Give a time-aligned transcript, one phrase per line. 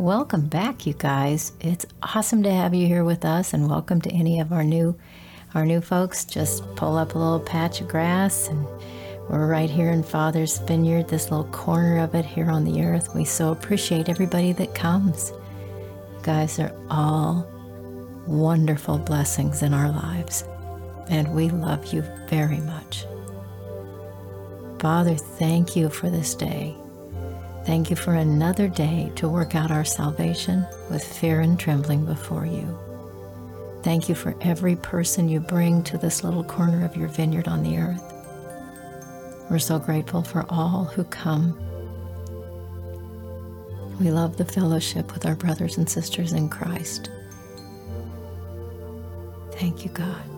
[0.00, 1.52] Welcome back, you guys.
[1.60, 4.96] It's awesome to have you here with us, and welcome to any of our new,
[5.54, 6.24] our new folks.
[6.24, 8.64] Just pull up a little patch of grass, and
[9.28, 13.14] we're right here in Father's Vineyard, this little corner of it here on the earth.
[13.14, 15.34] We so appreciate everybody that comes.
[16.14, 17.46] You guys are all
[18.26, 20.44] wonderful blessings in our lives,
[21.10, 23.04] and we love you very much.
[24.78, 26.74] Father, thank you for this day.
[27.64, 32.46] Thank you for another day to work out our salvation with fear and trembling before
[32.46, 32.78] you.
[33.82, 37.62] Thank you for every person you bring to this little corner of your vineyard on
[37.62, 38.02] the earth.
[39.50, 41.58] We're so grateful for all who come.
[44.00, 47.10] We love the fellowship with our brothers and sisters in Christ.
[49.52, 50.29] Thank you, God.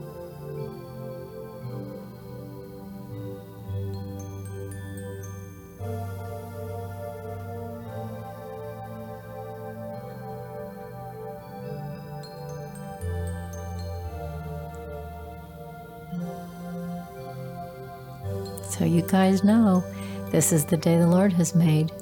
[18.73, 19.85] So you guys know
[20.31, 21.93] this is the day the Lord has made.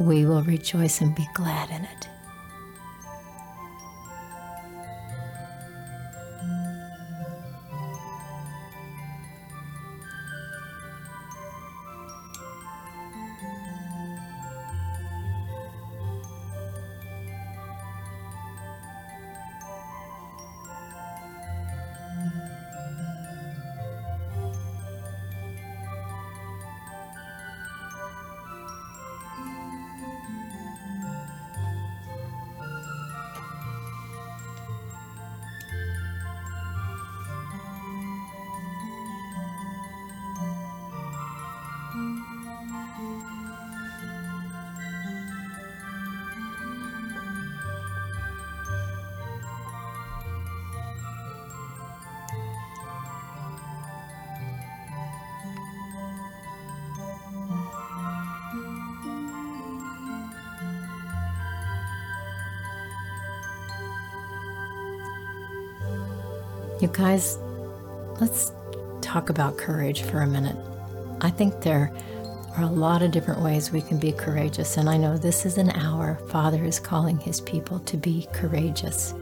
[0.00, 2.08] We will rejoice and be glad in it.
[66.86, 67.36] You guys,
[68.20, 68.52] let's
[69.00, 70.54] talk about courage for a minute.
[71.20, 71.92] I think there
[72.56, 75.58] are a lot of different ways we can be courageous, and I know this is
[75.58, 79.14] an hour Father is calling his people to be courageous,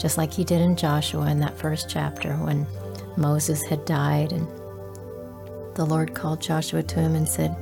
[0.00, 2.68] just like he did in Joshua in that first chapter when
[3.16, 4.46] Moses had died, and
[5.74, 7.56] the Lord called Joshua to him and said,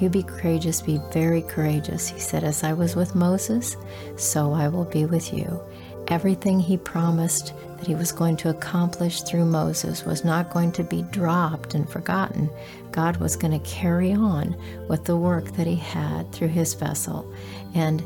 [0.00, 2.08] You be courageous, be very courageous.
[2.08, 3.76] He said, As I was with Moses,
[4.16, 5.62] so I will be with you.
[6.08, 10.82] Everything he promised that he was going to accomplish through Moses was not going to
[10.82, 12.48] be dropped and forgotten.
[12.92, 14.56] God was going to carry on
[14.88, 17.30] with the work that he had through his vessel.
[17.74, 18.02] And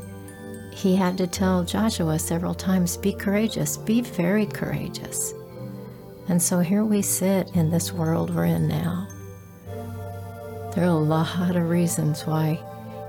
[0.73, 5.33] he had to tell Joshua several times be courageous, be very courageous.
[6.27, 9.07] And so here we sit in this world we're in now.
[10.75, 12.59] There are a lot of reasons why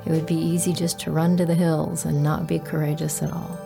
[0.06, 3.32] it would be easy just to run to the hills and not be courageous at
[3.32, 3.63] all.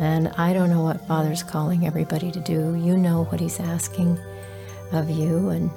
[0.00, 2.74] And I don't know what Father's calling everybody to do.
[2.74, 4.18] You know what He's asking
[4.92, 5.50] of you.
[5.50, 5.70] And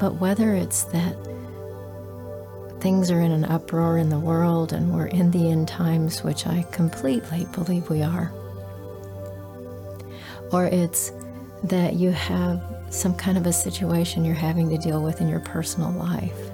[0.00, 1.16] but whether it's that
[2.80, 6.44] things are in an uproar in the world and we're in the end times, which
[6.44, 8.32] I completely believe we are,
[10.50, 11.12] or it's
[11.62, 15.40] that you have some kind of a situation you're having to deal with in your
[15.40, 16.50] personal life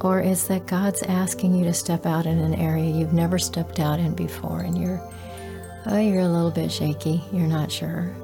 [0.00, 3.80] or is that God's asking you to step out in an area you've never stepped
[3.80, 5.00] out in before and you're
[5.86, 8.14] oh you're a little bit shaky, you're not sure.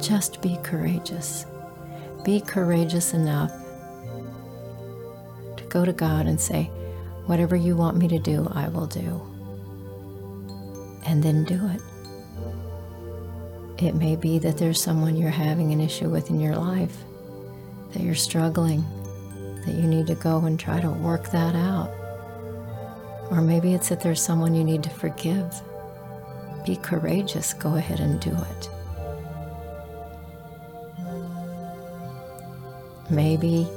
[0.00, 1.46] Just be courageous.
[2.24, 3.52] Be courageous enough
[5.56, 6.70] to go to God and say,
[7.26, 9.22] Whatever you want me to do, I will do.
[11.06, 11.80] And then do it.
[13.82, 16.94] It may be that there's someone you're having an issue with in your life,
[17.92, 18.84] that you're struggling
[19.64, 21.90] that you need to go and try to work that out.
[23.30, 25.54] Or maybe it's that there's someone you need to forgive.
[26.66, 28.70] Be courageous, go ahead and do it.
[33.10, 33.68] Maybe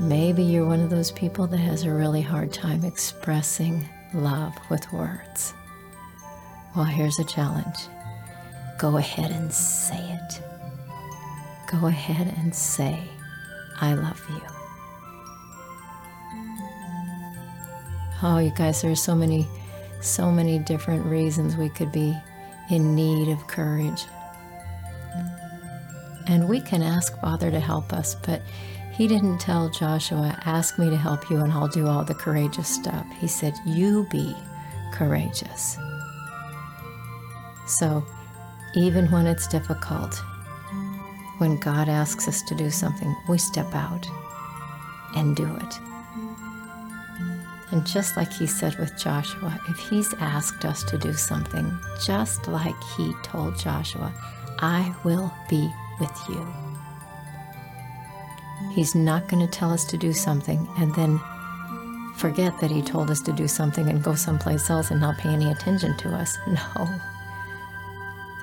[0.00, 4.90] maybe you're one of those people that has a really hard time expressing love with
[4.92, 5.52] words.
[6.74, 7.76] Well, here's a challenge
[8.78, 10.42] go ahead and say it.
[11.70, 12.98] Go ahead and say,
[13.80, 14.59] I love you.
[18.22, 19.48] Oh, you guys, there's so many,
[20.00, 22.14] so many different reasons we could be
[22.70, 24.04] in need of courage.
[26.26, 28.42] And we can ask Father to help us, but
[28.92, 32.68] he didn't tell Joshua, Ask me to help you and I'll do all the courageous
[32.68, 33.06] stuff.
[33.18, 34.36] He said, You be
[34.92, 35.78] courageous.
[37.66, 38.04] So,
[38.74, 40.22] even when it's difficult,
[41.38, 44.06] when God asks us to do something, we step out
[45.16, 45.89] and do it.
[47.70, 52.48] And just like he said with Joshua, if he's asked us to do something, just
[52.48, 54.12] like he told Joshua,
[54.58, 55.70] I will be
[56.00, 56.46] with you.
[58.72, 61.20] He's not going to tell us to do something and then
[62.16, 65.30] forget that he told us to do something and go someplace else and not pay
[65.30, 66.36] any attention to us.
[66.46, 66.88] No.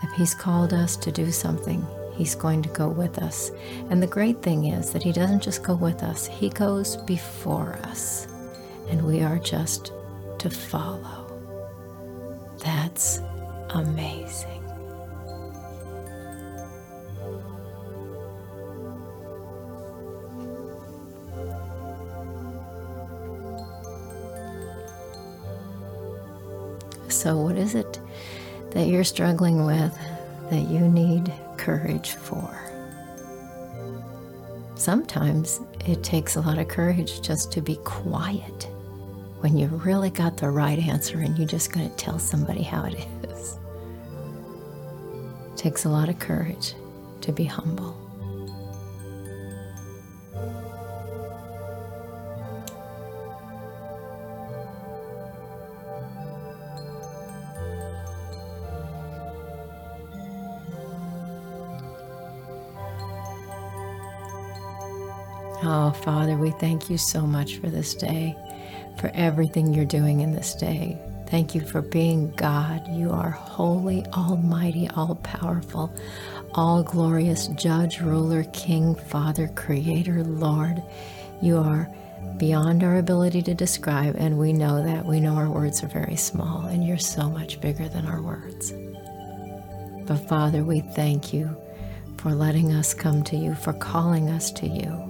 [0.04, 3.52] If he's called us to do something, he's going to go with us.
[3.90, 7.74] And the great thing is that he doesn't just go with us, he goes before
[7.84, 8.28] us.
[8.90, 9.92] And we are just
[10.40, 11.26] to follow.
[12.60, 13.22] That's
[13.70, 14.64] amazing.
[27.10, 28.00] So, what is it
[28.72, 29.98] that you're struggling with
[30.50, 32.68] that you need courage for?
[34.76, 38.70] Sometimes it takes a lot of courage just to be quiet
[39.40, 42.84] when you've really got the right answer and you're just going to tell somebody how
[42.86, 42.96] it
[43.30, 43.58] is.
[45.52, 46.74] It takes a lot of courage
[47.22, 47.96] to be humble.
[65.64, 68.36] Oh, Father, we thank you so much for this day,
[68.98, 70.98] for everything you're doing in this day.
[71.28, 72.88] Thank you for being God.
[72.88, 75.94] You are holy, almighty, all powerful,
[76.54, 80.82] all glorious, judge, ruler, king, father, creator, Lord.
[81.42, 81.90] You are
[82.38, 85.06] beyond our ability to describe, and we know that.
[85.06, 88.74] We know our words are very small, and you're so much bigger than our words.
[90.06, 91.56] But Father, we thank you
[92.18, 95.07] for letting us come to you, for calling us to you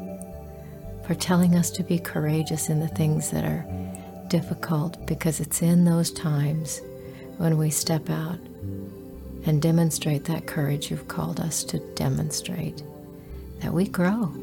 [1.08, 3.66] for telling us to be courageous in the things that are
[4.28, 6.82] difficult because it's in those times
[7.38, 8.38] when we step out
[9.46, 12.84] and demonstrate that courage you've called us to demonstrate
[13.62, 14.34] that we grow.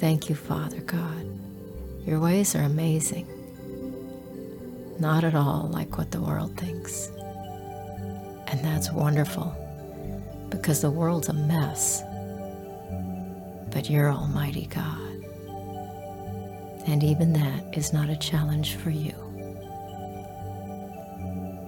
[0.00, 1.24] Thank you, Father God.
[2.04, 3.28] Your ways are amazing.
[4.98, 7.12] Not at all like what the world thinks.
[8.48, 9.54] And that's wonderful
[10.50, 12.02] because the world's a mess.
[13.70, 15.07] But you're Almighty God.
[16.88, 19.12] And even that is not a challenge for you.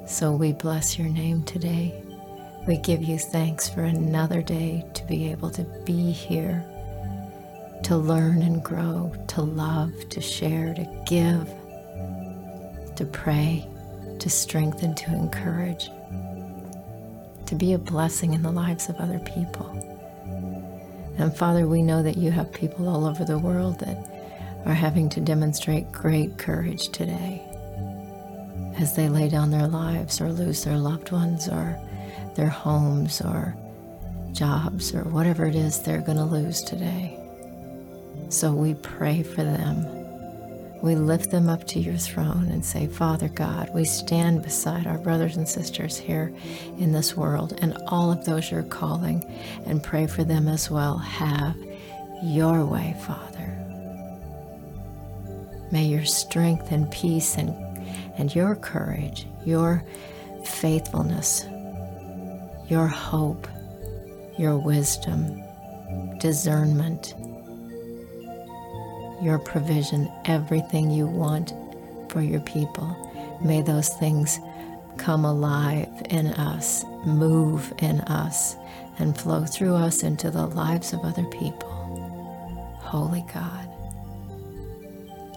[0.06, 2.02] So we bless your name today.
[2.67, 6.64] We give you thanks for another day to be able to be here,
[7.82, 11.46] to learn and grow, to love, to share, to give,
[12.96, 13.69] to pray,
[14.20, 15.90] to strengthen, to encourage,
[17.44, 19.68] to be a blessing in the lives of other people.
[21.18, 24.10] And Father, we know that you have people all over the world that
[24.64, 27.43] are having to demonstrate great courage today
[28.79, 31.79] as they lay down their lives or lose their loved ones or
[32.35, 33.57] their homes or
[34.33, 37.19] jobs or whatever it is they're going to lose today.
[38.29, 39.87] So we pray for them.
[40.83, 44.97] We lift them up to your throne and say, Father God, we stand beside our
[44.97, 46.33] brothers and sisters here
[46.79, 49.23] in this world and all of those you're calling
[49.67, 50.97] and pray for them as well.
[50.97, 51.57] Have
[52.23, 53.29] your way, Father.
[55.70, 57.54] May your strength and peace and,
[58.18, 59.84] and your courage, your
[60.44, 61.46] faithfulness,
[62.68, 63.46] your hope,
[64.38, 65.42] your wisdom,
[66.18, 67.14] discernment,
[69.22, 71.52] your provision, everything you want
[72.10, 72.96] for your people.
[73.44, 74.38] May those things
[74.96, 78.56] come alive in us, move in us,
[78.98, 81.70] and flow through us into the lives of other people.
[82.80, 83.68] Holy God.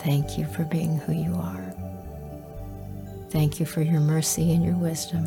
[0.04, 1.74] Thank you for being who you are.
[3.30, 5.26] Thank you for your mercy and your wisdom.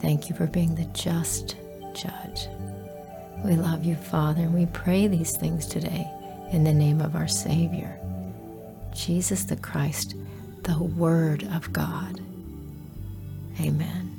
[0.00, 1.56] Thank you for being the just
[1.92, 2.48] judge.
[3.44, 6.10] We love you, Father, and we pray these things today
[6.50, 8.00] in the name of our Savior,
[8.94, 10.14] Jesus the Christ,
[10.62, 12.20] the Word of God.
[13.60, 14.18] Amen.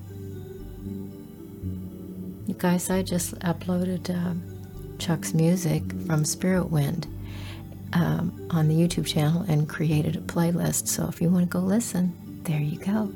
[2.45, 4.35] You guys, I just uploaded uh,
[4.99, 7.07] Chuck's music from Spirit Wind
[7.95, 10.87] um, on the YouTube channel and created a playlist.
[10.87, 13.11] So if you want to go listen, there you go.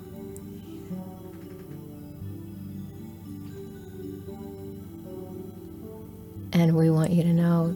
[6.53, 7.75] And we want you to know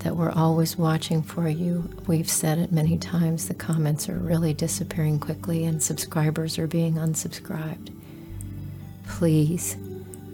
[0.00, 1.90] that we're always watching for you.
[2.06, 6.94] We've said it many times the comments are really disappearing quickly and subscribers are being
[6.94, 7.92] unsubscribed.
[9.06, 9.76] Please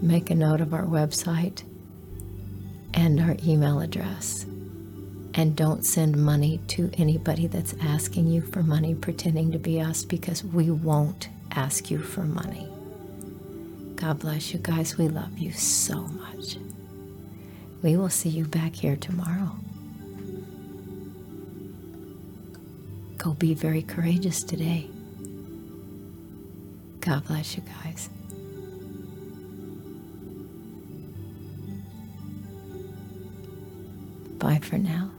[0.02, 1.62] make a note of our website
[2.94, 4.46] and our email address.
[5.34, 10.04] And don't send money to anybody that's asking you for money pretending to be us
[10.04, 12.68] because we won't ask you for money.
[13.96, 14.96] God bless you guys.
[14.96, 16.56] We love you so much.
[17.82, 19.56] We will see you back here tomorrow.
[23.18, 24.88] Go be very courageous today.
[27.00, 28.08] God bless you guys.
[34.44, 35.10] Bye for now.